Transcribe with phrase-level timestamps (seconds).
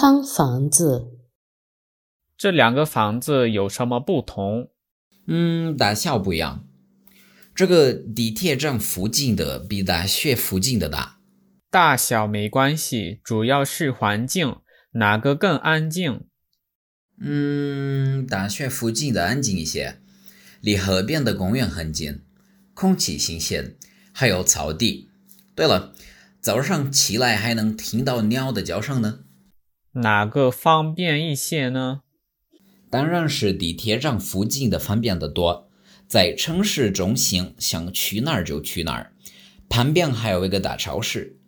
[0.00, 1.08] 看房子。
[2.36, 4.70] 这两个房子有什么不同？
[5.26, 6.64] 嗯，大小不一样。
[7.52, 11.18] 这个地铁站附近的比大学附近的大。
[11.68, 14.58] 大小没关系，主要是环境，
[14.92, 16.28] 哪个更安静？
[17.20, 19.98] 嗯，大学附近的安静一些，
[20.60, 22.22] 离河边的公园很近，
[22.72, 23.74] 空气新鲜，
[24.12, 25.10] 还有草地。
[25.56, 25.92] 对了，
[26.40, 29.24] 早上起来还能听到鸟的叫声呢。
[29.92, 32.02] 哪个方便一些呢？
[32.90, 35.68] 当然是地铁站附近的方便得多，
[36.06, 39.12] 在城市中心想去哪儿就去哪儿。
[39.68, 41.38] 旁边还有一个大超市，